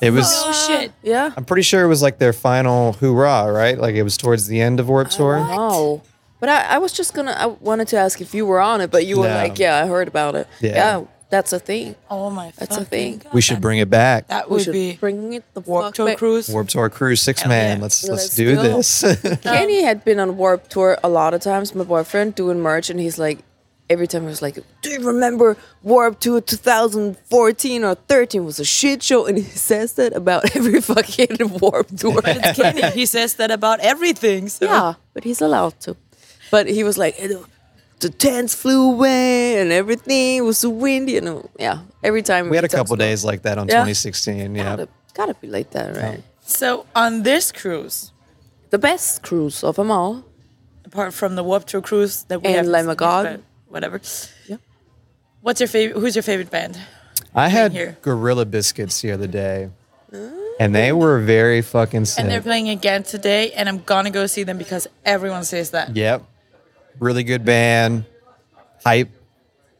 [0.00, 0.26] it was.
[0.30, 0.92] Oh shit.
[1.02, 1.32] yeah.
[1.36, 3.78] I'm pretty sure it was like their final hoorah, right?
[3.78, 5.38] Like it was towards the end of Warp Tour.
[5.38, 6.02] No.
[6.40, 7.32] But I, I was just gonna.
[7.32, 9.34] I wanted to ask if you were on it, but you were No.
[9.34, 11.02] like, "Yeah, I heard about it." Yeah.
[11.30, 11.94] That's a thing.
[12.10, 13.18] Oh my That's a thing.
[13.18, 13.34] God.
[13.34, 14.28] We should bring it back.
[14.28, 16.18] That would should be bringing it the Warp fuck Tour back.
[16.18, 16.48] cruise.
[16.48, 17.76] Warp Tour cruise six Hell man.
[17.78, 17.82] yeah.
[17.82, 18.62] Let's Let's let's do go.
[18.62, 19.04] this.
[19.42, 21.74] Kenny had been on Warp Tour a lot of times.
[21.74, 23.40] My boyfriend doing merch, and he's like,
[23.90, 28.64] every time he was like, "Do you remember Warp Tour 2014 or 13 was a
[28.64, 32.20] shit show?" And he says that about every fucking Warp Tour.
[32.24, 32.90] It's Kenny.
[32.92, 34.48] He says that about everything.
[34.48, 34.64] So.
[34.66, 35.96] yeah, but he's allowed to.
[36.50, 37.36] But he was like, "Eh,
[38.00, 42.56] the tents flew away and everything was so windy, and uh, yeah, every time we
[42.56, 43.74] had a couple about- days like that on Yeah.
[43.84, 44.54] 2016.
[44.54, 44.62] Yeah.
[44.64, 46.22] Gotta, gotta be like that, right?
[46.40, 48.12] So on this cruise,
[48.70, 50.24] The best cruise of them all.
[50.84, 53.42] apart from the Warp Tour cruise that we And have Lamb of God.
[53.68, 54.00] whatever.
[54.46, 54.56] Yeah.
[55.42, 56.00] What's your favorite?
[56.00, 56.78] Who's your favorite band?
[57.34, 57.96] I had here.
[58.02, 59.68] Gorilla Biscuits the other day,
[60.60, 62.22] and they were very fucking sick.
[62.22, 65.94] And they're playing again today, and I'm gonna go see them because everyone says that.
[65.94, 66.22] Yep.
[67.00, 68.04] Really good band.
[68.84, 69.10] Hype.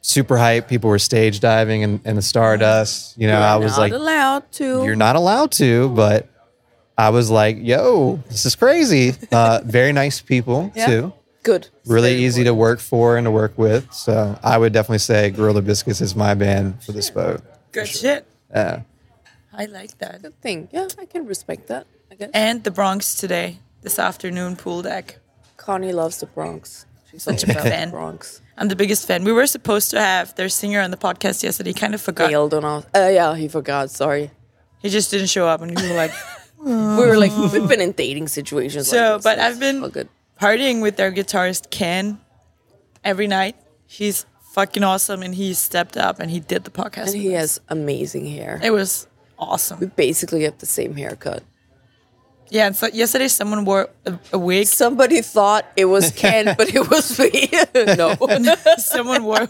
[0.01, 0.67] Super hype.
[0.67, 3.17] People were stage diving in, in the Stardust.
[3.17, 4.83] You know, I was Not like, allowed to.
[4.85, 6.27] you're not allowed to, but
[6.97, 9.13] I was like, yo, this is crazy.
[9.31, 10.85] Uh, very nice people, Yeah.
[10.85, 11.13] too.
[11.43, 11.67] good.
[11.85, 13.91] Really Very easy to work for and to work with.
[13.93, 17.41] So I would definitely say Gorilla Biscuits is my band for this boat.
[17.71, 18.25] Good shit.
[18.51, 18.81] Yeah.
[19.53, 20.21] I like that.
[20.21, 20.69] Good thing.
[20.71, 21.87] Yeah, I can respect that.
[22.11, 22.29] I guess.
[22.33, 25.19] And the Bronx today, this afternoon pool deck.
[25.57, 26.85] Connie loves the Bronx.
[27.11, 27.89] She's Such all a fan.
[27.91, 28.41] Bronx.
[28.57, 29.23] I'm the biggest fan.
[29.23, 31.71] We were supposed to have their singer on the podcast yesterday.
[31.71, 32.29] He kind of forgot.
[32.29, 32.85] Bailed on us.
[32.95, 33.89] Uh, yeah, he forgot.
[33.89, 34.31] Sorry.
[34.81, 36.11] He just didn't show up, and we were like
[36.63, 38.89] We were like, we've been in dating situations.
[38.89, 40.07] So, like but so I've been-
[40.39, 42.19] partying with their guitarist Ken
[43.03, 43.55] every night.
[43.87, 47.13] He's fucking awesome, and he stepped up and he did the podcast.
[47.13, 47.39] And he us.
[47.41, 48.59] has amazing hair.
[48.61, 49.79] It was awesome.
[49.79, 51.43] We basically have the same haircut.
[52.51, 54.67] Yeah, and so yesterday someone wore a, a wig.
[54.67, 57.49] Somebody thought it was Ken, but it was me.
[57.95, 58.15] no.
[58.77, 59.47] someone wore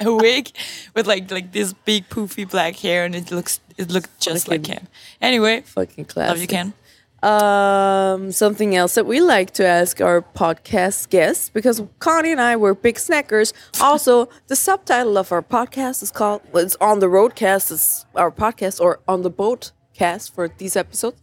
[0.00, 0.50] a wig
[0.94, 4.64] with like like this big poofy black hair, and it looks it looked just like
[4.64, 4.86] Ken.
[5.20, 6.30] Anyway, Fucking classic.
[6.30, 6.72] love you, Ken.
[7.20, 12.54] Um, something else that we like to ask our podcast guests because Connie and I
[12.54, 13.52] were big snackers.
[13.80, 17.72] Also, the subtitle of our podcast is called well, it's on the roadcast.
[17.72, 21.20] It's our podcast or on the boat cast for these episodes,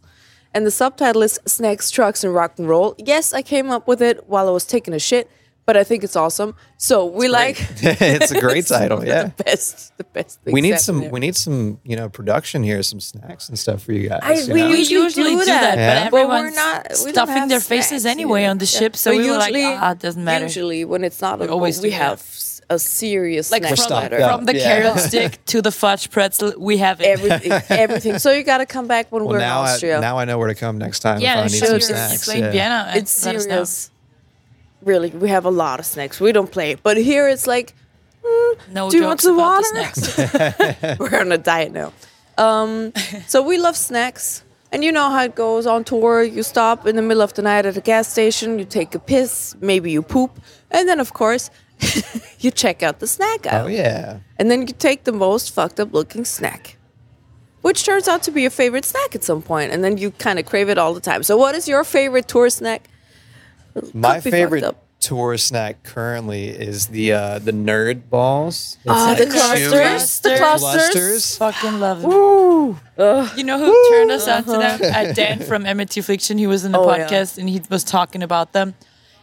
[0.56, 4.00] and the subtitle is "Snacks, Trucks, and Rock and Roll." Yes, I came up with
[4.10, 5.26] it while I was taking a shit,
[5.66, 6.50] but I think it's awesome.
[6.88, 7.56] So we like
[8.20, 8.98] it's a great title.
[9.04, 9.30] Yeah.
[9.36, 10.38] the best, the best.
[10.56, 10.96] We need some.
[10.96, 11.12] happening.
[11.16, 11.60] We need some.
[11.90, 14.20] You know, production here, some snacks and stuff for you guys.
[14.22, 14.68] I- you we know?
[14.82, 16.10] Usually usually do do that, that, Yeah.
[16.10, 18.50] but But we're not- we stuffing have their faces anyway here.
[18.52, 18.78] on the Yeah.
[18.78, 18.92] ship.
[18.96, 20.46] So But we were like, usually- ah, it doesn't matter.
[20.50, 23.70] Usually, when it's not, a always boat, we do, have s- a serious like snack
[23.70, 24.20] from, stocked platter.
[24.24, 24.36] up.
[24.38, 24.64] from the Yeah.
[24.82, 27.06] carrot stick to the fudge pretzel, we have it.
[27.06, 28.18] everything, everything.
[28.18, 30.00] So you got to come back when Well, we're in now I, Austria.
[30.00, 32.14] now I know where to come next time yeah, if I it's need some snacks.
[32.14, 32.50] explain yeah.
[32.50, 32.92] Vienna.
[32.96, 33.50] it's let us know.
[33.64, 33.90] serious.
[34.82, 36.20] Really, we have a lot of snacks.
[36.20, 37.74] We don't play, but here it's like
[38.70, 39.62] No Do you want jokes some water?
[39.74, 40.98] the snacks.
[41.00, 41.92] we're on a diet now.
[42.38, 42.92] Um,
[43.26, 46.22] so we love snacks, and you know how it goes on tour.
[46.22, 48.58] You stop in the middle of the night at a gas station.
[48.58, 50.38] You take a piss, maybe you poop,
[50.70, 51.50] and then of course
[52.40, 53.64] you check out the snack aisle.
[53.64, 54.18] Oh yeah.
[54.38, 56.76] And then you take the most fucked up looking snack,
[57.62, 60.38] which turns out to be your favorite snack at some point, and then you kind
[60.38, 61.22] of crave it all the time.
[61.22, 62.88] So, what is your favorite tour snack?
[63.92, 64.82] My favorite fucked up.
[65.00, 68.78] tour snack currently is the uh, the nerd balls.
[68.80, 70.90] It's Ah, like the chewy clusters, the clusters.
[70.92, 71.36] clusters.
[71.36, 73.36] Fucking love it.
[73.38, 74.80] You know who turned us on to them?
[74.82, 76.38] Uh, Dan from Amity Affliction.
[76.38, 77.06] He was in the Oh, yeah.
[77.06, 78.74] podcast and he was talking about them.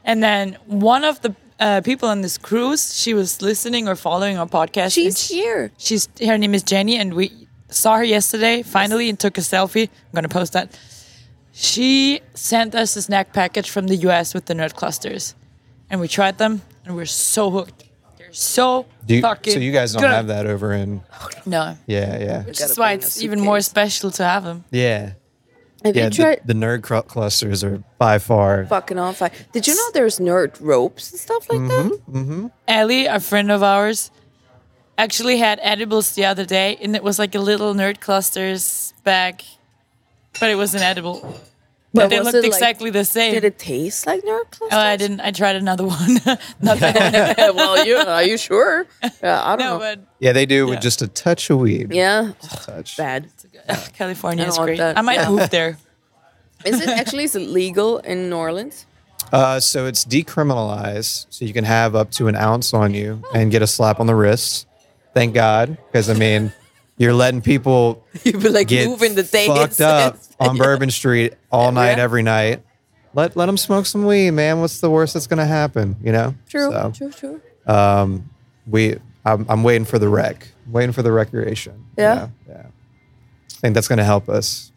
[0.05, 4.37] And then one of the uh, people on this cruise, she was listening or following
[4.37, 4.93] our podcast.
[4.93, 5.71] She's she- here.
[5.77, 7.25] She's her name is Jenny, and we
[7.69, 9.87] saw her yesterday finally and took a selfie.
[9.89, 10.67] I'm gonna post that.
[11.53, 15.35] She sent us a snack package from the US with the nerd clusters,
[15.89, 17.83] and we tried them, and we're so hooked.
[18.17, 19.53] They're so Do you, fucking.
[19.53, 20.11] so you guys don't good.
[20.11, 21.01] have that over in
[21.45, 24.63] No, yeah yeah which is why it's even more special to have them.
[24.71, 25.13] yeah
[25.83, 29.31] Have yeah you the, tried the nerd cl- clusters are by far fucking on fire?
[29.51, 31.91] Did you know there's nerd ropes and stuff like that?
[31.91, 32.47] Mm-hmm, mm-hmm.
[32.67, 34.09] Ellie, a friend of ours,
[34.97, 39.43] actually had edibles the other day, and it was like a little nerd clusters bag,
[40.39, 41.39] but it was an edible.
[41.95, 43.33] But But they was looked it, like- exactly the same.
[43.35, 44.69] Did it taste like nerd clusters?
[44.71, 45.19] Oh, I didn't.
[45.21, 46.15] I tried another one.
[46.59, 47.55] Not that one.
[47.55, 48.87] well, you are you sure?
[49.21, 49.79] Yeah, I don't No, know.
[49.79, 50.69] but yeah they do Yeah.
[50.71, 52.31] with just a touch of weed yeah,
[52.65, 53.29] touch bad.
[53.93, 54.79] California I is great.
[54.79, 54.97] that.
[54.97, 55.29] I might Yeah.
[55.29, 55.77] move there.
[56.65, 58.85] Is it actually is it legal in New Orleans?
[59.31, 63.51] Uh, so it's decriminalized, so you can have up to an ounce on you and
[63.51, 64.65] get a slap on the wrist.
[65.13, 66.51] Thank God, because I mean,
[66.97, 69.47] you're letting people You'd be like get moving the day.
[69.47, 72.03] fucked up on Bourbon Street all night, Yeah.
[72.03, 72.63] every night.
[73.15, 74.59] Let let them smoke some weed, man.
[74.59, 75.95] What's the worst that's gonna happen?
[76.03, 76.35] You know.
[76.49, 77.41] True, So, true, true.
[77.67, 78.29] Um,
[78.67, 80.47] we, I'm, I'm waiting for the rec.
[80.67, 81.73] Waiting for the recreation.
[81.97, 82.13] you Yeah?
[82.15, 82.31] know?
[82.47, 82.65] Yeah.
[82.65, 84.71] I think that's gonna help us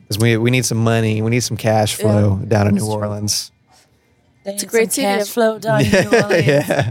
[0.00, 1.20] because we we need some money.
[1.22, 3.52] We need some cash flow down in New Orleans.
[4.46, 5.06] It's a great city.
[5.06, 6.46] cash flow down in New Orleans.
[6.46, 6.90] yeah.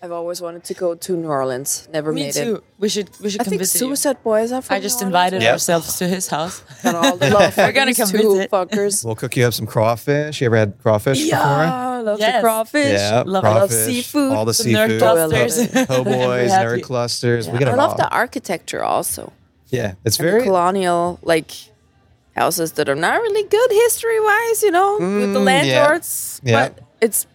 [0.00, 1.88] I've always wanted to go to New Orleans.
[1.92, 2.56] Never Me made too.
[2.56, 2.64] it.
[2.78, 4.14] We should we should I come think visit you.
[4.22, 5.52] Boys are from I just New invited Yep.
[5.52, 6.62] ourselves to his house.
[6.84, 8.50] And all the love We're gonna come two visit.
[8.50, 9.04] fuckers.
[9.04, 10.40] We'll cook you up some crawfish.
[10.40, 12.36] You ever had crawfish Yeah, I love Yes.
[12.36, 12.92] the crawfish.
[13.00, 14.32] Yeah, Love- I love seafood.
[14.32, 15.00] All the Some nerd seafood.
[15.00, 15.86] clusters.
[15.88, 16.64] Po' boys, Happy.
[16.66, 17.48] nerd clusters.
[17.48, 17.96] We get I love all.
[17.96, 19.32] the architecture also.
[19.70, 21.50] yeah, it's And very colonial like
[22.36, 25.82] houses that are not really good history wise, you know, with the Mm, yeah.
[25.82, 26.40] landlords.
[26.44, 26.68] Yeah.
[26.68, 27.26] But it's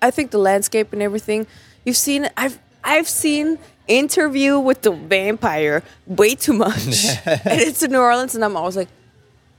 [0.00, 1.46] I think the landscape and everything.
[1.84, 7.04] You've seen I've I've seen interview with the vampire way too much.
[7.26, 8.88] and it's in New Orleans and I'm always like,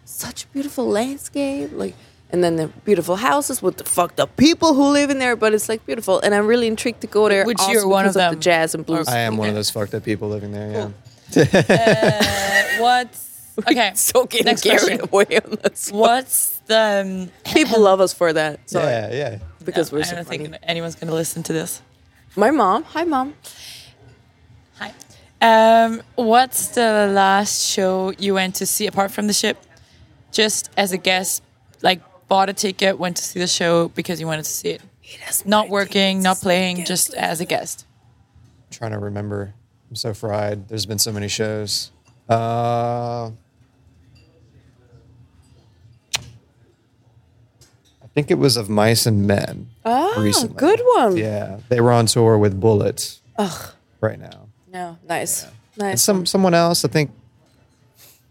[0.06, 1.72] such a beautiful landscape.
[1.74, 1.96] Like
[2.34, 5.54] and then the beautiful houses with the fucked up people who live in there, but
[5.54, 6.20] it's like beautiful.
[6.20, 7.46] And I'm really intrigued to go there.
[7.46, 8.34] Which you're one of because them.
[8.34, 9.08] the jazz and blues.
[9.08, 10.92] I am one of those fucked up people living there.
[11.36, 12.82] Yeah.
[12.82, 13.30] What's
[13.70, 13.92] okay?
[13.94, 15.10] so getting Next carried question.
[15.12, 15.92] away on this.
[15.92, 16.00] one.
[16.02, 18.68] What's the um, People love us for that.
[18.68, 18.86] Sorry.
[18.88, 19.40] Yeah, yeah.
[19.64, 20.38] Because we're I so don't funny.
[20.40, 21.82] think anyone's gonna listen to this.
[22.36, 22.84] My mom.
[22.86, 23.36] Hi, mom.
[24.80, 24.92] Hi.
[25.40, 29.58] Um, what's the last show you went to see apart from the ship?
[30.32, 31.44] Just as a guest,
[31.84, 34.82] like bought a ticket, went to see the show because you wanted to see it.
[35.46, 37.86] Not working, not playing, just as a guest.
[38.72, 39.54] trying to remember.
[39.90, 40.70] I'm so fried.
[40.70, 41.92] There's been so many shows.
[42.28, 43.30] Uh,
[48.02, 49.70] I think it was of Mice and Men.
[49.86, 50.56] Ah, recently.
[50.58, 51.18] good one.
[51.18, 53.22] Yeah, they were on tour with Bullets.
[54.02, 55.44] Right now, No, nice.
[55.44, 56.02] and Nice.
[56.02, 56.86] some someone else.
[56.86, 57.12] I think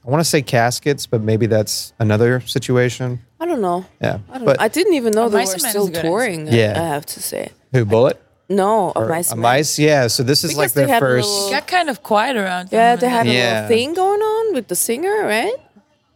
[0.07, 3.21] I want to say Caskets, but maybe that's another situation.
[3.41, 3.85] I don't know.
[4.01, 4.65] Yeah, I don't but know.
[4.65, 6.47] I didn't even know Oh, they were and Men still is a good touring.
[6.49, 6.75] Yeah.
[6.77, 7.51] I have to say.
[7.73, 8.21] who Bullet?
[8.49, 9.29] No, of Or Mice.
[9.31, 9.51] a and Men.
[9.53, 9.79] Mice?
[9.79, 10.09] Yeah.
[10.09, 11.29] So this is Because like they their had a first.
[11.29, 12.69] little- Got kind of quiet around.
[12.71, 13.53] Yeah, them, they and had a Yeah.
[13.55, 15.55] little thing going on with the singer, right?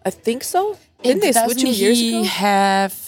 [0.05, 0.77] I think so.
[1.03, 2.25] Didn't they switch Doesn't two years he ago?
[2.25, 3.06] have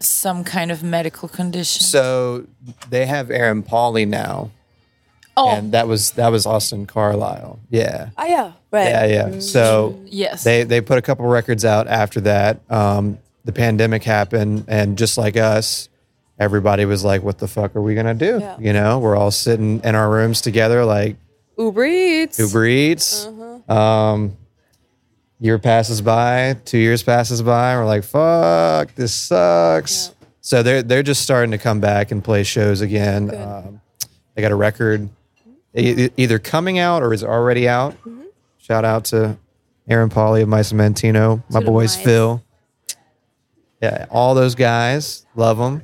[0.00, 1.82] some kind of medical condition?
[1.82, 2.46] So
[2.88, 4.50] they have Aaron Pauley now,
[5.36, 7.60] oh, and that was that was Austin Carlisle.
[7.70, 8.10] Yeah.
[8.18, 8.88] Oh yeah, right.
[8.88, 9.38] Yeah, yeah.
[9.40, 10.44] So yes.
[10.44, 12.60] they they put a couple records out after that.
[12.70, 15.88] Um, the pandemic happened, and just like us,
[16.38, 18.56] everybody was like, "What the fuck are we gonna do?" Yeah.
[18.58, 21.16] You know, we're all sitting in our rooms together, like
[21.58, 22.38] Uber Eats.
[22.38, 23.26] Uber Eats.
[23.26, 23.72] Uh-huh.
[23.72, 24.36] Um,
[25.40, 31.02] year passes by, two years passes by, we're like, "Fuck, this sucks." So they're they're
[31.02, 33.34] just starting to come back and play shows again.
[33.34, 33.80] Um,
[34.34, 35.08] they got a record
[35.74, 37.92] e- either coming out or is already out.
[38.04, 38.22] Mm-hmm.
[38.58, 39.36] Shout out to
[39.88, 42.04] Aaron Pauley of Mice and Mentino, my boys Mice.
[42.04, 42.42] Phil.
[43.82, 45.82] Yeah, all those guys love them.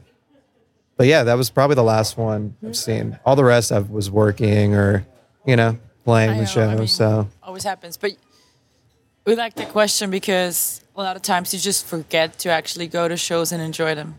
[0.96, 2.66] But yeah, that was probably the last one Mm-hmm.
[2.68, 3.18] I've seen.
[3.24, 5.06] All the rest I was working or
[5.46, 6.68] you know playing the show.
[6.68, 7.96] I mean, so always happens.
[7.96, 8.12] But
[9.26, 13.08] we like the question because a lot of times you just forget to actually go
[13.08, 14.14] to shows and enjoy them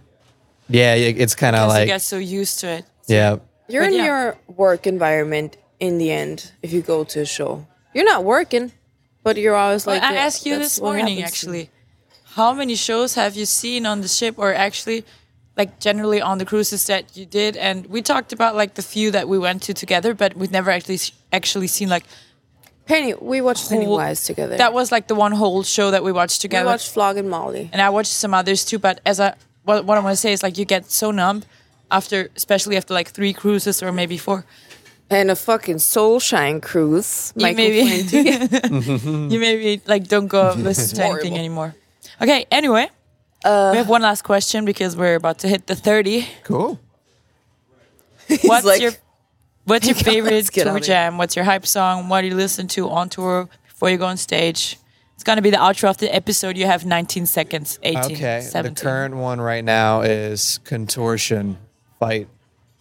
[0.70, 2.86] yeah, it's kind of like you get so used to it.
[3.08, 3.38] yeah,
[3.70, 4.06] You're But in yeah.
[4.06, 7.66] your work environment in the end if you go to a show.
[7.94, 8.74] You're not working,
[9.24, 10.04] but you're always Well, like.
[10.04, 11.60] I yeah, asked you this morning happens to me.
[11.62, 11.70] actually,
[12.36, 15.06] how many shows have you seen on the ship, or actually,
[15.56, 17.56] like generally on the cruises that you did?
[17.56, 20.70] And we talked about like the few that we went to together, but we've never
[20.70, 21.00] actually
[21.32, 22.04] actually seen like
[22.88, 24.58] Penny, we watched whole- Pennywise together.
[24.58, 26.66] That was like the one whole show that we watched together.
[26.66, 27.70] we watched Flogging Molly.
[27.74, 28.80] and I watched some others too.
[28.80, 29.34] But as I
[29.66, 31.44] what, what I want to say is like you get so numb
[31.92, 34.46] after, especially after like three cruises or maybe four.
[35.10, 37.34] And a fucking Soul Shine cruise.
[37.36, 41.76] You Michael maybe- You maybe like don't go listen to anything anymore.
[42.22, 42.46] Okay.
[42.52, 42.90] Anyway,
[43.46, 46.28] uh, we have one last question because we're about to hit the thirty.
[46.44, 46.80] cool.
[48.44, 48.92] What's like, your
[49.68, 51.18] What's your favorite get tour out of here." jam?
[51.18, 52.10] What's your hype song?
[52.10, 54.78] What do you listen to on tour before you go on stage?
[55.16, 56.58] It's gonna be the outro of the episode.
[56.58, 57.80] You have 19 seconds.
[57.84, 58.74] 18, Okay, 17.
[58.74, 61.58] the current one right now is Contortion
[62.00, 62.28] Fight.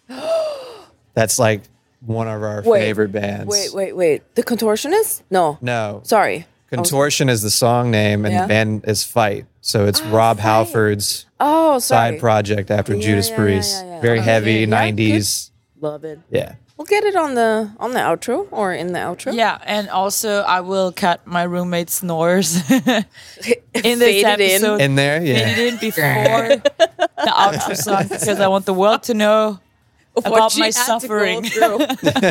[1.15, 1.63] That's like
[2.01, 3.47] one of our Wait, favorite bands.
[3.49, 4.35] Wait, wait, wait.
[4.35, 5.23] The Contortionist?
[5.31, 5.59] No.
[5.61, 6.47] No, Sorry.
[6.69, 8.43] Contortion is the song name, and Yeah?
[8.43, 9.47] the band is Fight.
[9.61, 10.43] So it's ah, Rob Fight.
[10.43, 12.13] Halford's Oh, sorry.
[12.13, 13.85] side project after Yeah, Judas yeah, yeah, Priest.
[13.85, 14.01] yeah, yeah.
[14.01, 15.51] Very Okay, heavy yeah, '90s.
[15.81, 16.19] Love it.
[16.29, 16.55] Yeah.
[16.77, 19.33] We'll get it on the on the outro or in the outro.
[19.35, 24.41] Yeah, and also I will cut my roommate's snores in this Fade it in.
[24.57, 24.81] episode.
[24.83, 29.15] In there, Fade it in before the outro song because I want the world to
[29.15, 29.59] know
[30.13, 31.45] What about she my had to go suffering.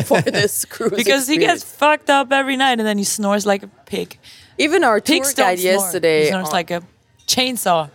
[0.04, 0.92] for this cruise.
[0.92, 4.16] because he gets fucked up every night and then he snores like a pig.
[4.58, 5.72] even our tour Pigs don't guide snore.
[5.72, 6.22] yesterday.
[6.22, 6.82] He snores on- like a
[7.26, 7.90] chainsaw.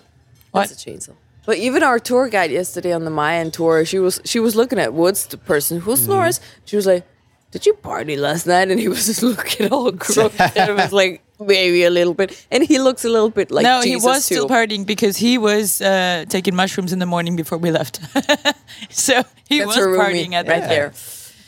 [0.52, 0.68] What?
[0.68, 1.16] That's a chainsaw.
[1.46, 4.80] But even our tour guide yesterday on the Mayan tour, she was she was looking
[4.80, 6.06] at Woods, the person who Mm-hmm.
[6.06, 6.40] snores.
[6.66, 7.04] She was like,
[7.52, 10.40] "Did you party last night?" And he was just looking all crooked.
[10.40, 13.64] and it was like maybe a little bit, and he looks a little bit like
[13.64, 14.36] no, Jesus he was too.
[14.36, 18.00] still partying because he was uh, taking mushrooms in the morning before we left.
[18.90, 20.94] so he That's was partying at right that there.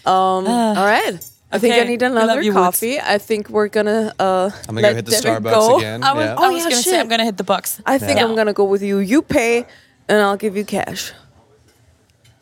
[0.06, 1.20] Um, all right.
[1.54, 2.78] I think I need another you, Woods.
[2.80, 3.00] coffee.
[3.00, 4.14] I think we're gonna.
[4.20, 5.78] Uh, I'm gonna let go hit the Devin Starbucks go.
[5.78, 6.04] again.
[6.04, 6.36] I was, yeah.
[6.36, 7.00] I was yeah, gonna say.
[7.00, 7.82] I'm gonna hit the box.
[7.86, 8.26] I think Yeah.
[8.26, 8.98] I'm gonna go with you.
[9.00, 9.66] You pay,
[10.08, 11.12] and I'll give you cash.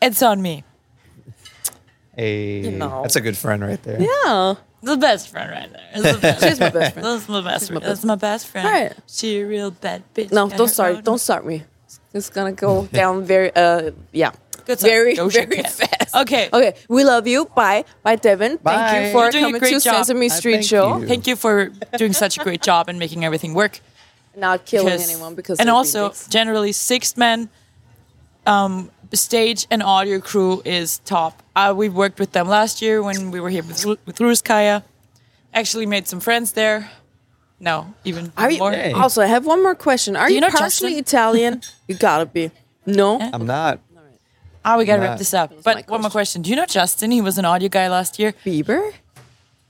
[0.00, 0.64] It's on me.
[2.16, 3.02] Hey, know.
[3.02, 4.00] that's a good friend right there.
[4.00, 4.54] Yeah.
[4.82, 5.88] The best friend right there.
[5.94, 6.42] It's the best.
[6.48, 7.06] She's my best friend.
[7.06, 7.82] That's my best friend.
[7.84, 8.66] That's my best friend.
[8.68, 8.92] Right.
[9.06, 10.32] She a real bad bitch.
[10.32, 10.96] No, Got don't start.
[10.96, 11.62] own- Don't start me.
[12.12, 13.54] It's gonna go down very.
[13.54, 14.32] Uh, yeah.
[14.72, 14.90] Good song.
[14.90, 15.72] Very, Doja very Cat.
[15.72, 16.14] fast.
[16.22, 16.48] Okay.
[16.52, 16.74] Okay.
[16.88, 17.44] We love you.
[17.46, 17.84] Bye.
[18.02, 18.58] Bye, Devin.
[18.58, 20.04] Thank you for doing coming to job.
[20.04, 20.98] Sesame I Street thank Show.
[20.98, 21.06] you.
[21.06, 23.80] Thank you for doing such a great job and making everything work.
[24.36, 25.60] Not killing Because- anyone because.
[25.60, 26.30] and also beatniks.
[26.30, 27.48] generally Sixthman
[28.46, 31.42] um, stage and audio crew is top.
[31.54, 34.82] Uh, we worked with them last year when we were here with, Ru- with Russkaja.
[35.52, 36.90] Actually made some friends there.
[37.60, 38.72] No, even Are you, more.
[38.72, 38.92] Hey.
[38.92, 40.16] Also, I have one more question.
[40.16, 40.98] Are Do you, you know partially Justin?
[41.18, 41.62] Italian?
[41.88, 42.50] you gotta be.
[42.86, 43.20] No.
[43.20, 43.78] I'm not.
[44.64, 45.08] Ah, we gotta Nah.
[45.08, 45.52] wrap this up.
[45.64, 46.42] But one more question.
[46.42, 47.10] Do you know Justin?
[47.10, 48.34] He was an audio guy last year.
[48.44, 48.92] Bieber.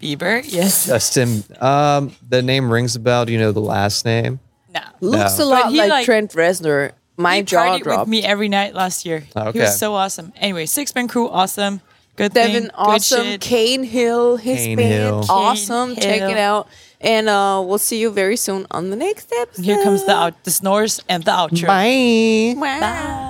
[0.00, 0.42] Bieber?
[0.46, 0.86] Yes.
[0.86, 3.24] Justin, um, the name rings a bell.
[3.24, 4.40] Do you know the last name?
[4.74, 4.80] No.
[5.00, 5.44] Looks No.
[5.44, 6.92] a lot like, like- Trent Reznor.
[7.16, 8.00] My he jaw partied dropped.
[8.00, 9.24] with me every night last year.
[9.36, 10.32] Oh, He was so awesome.
[10.40, 11.80] Anyway, Sixthman crew, awesome.
[12.16, 12.62] Good Devin, thing.
[12.64, 13.22] Good awesome.
[13.24, 13.40] shit.
[13.40, 15.26] Cane Hill, his Cane band, Hill.
[15.28, 15.94] awesome.
[15.94, 16.30] Cane Check Hill.
[16.30, 16.68] it out.
[17.00, 19.64] And uh, we'll see you very soon on the next episode.
[19.64, 21.66] Here comes the out, the snores and the outro.
[21.66, 22.54] Bye.
[22.60, 22.80] Bye.
[22.80, 23.28] Bye.